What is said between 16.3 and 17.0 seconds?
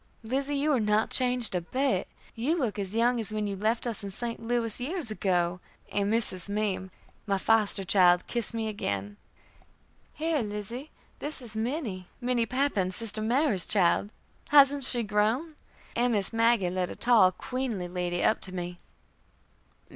Maggie led a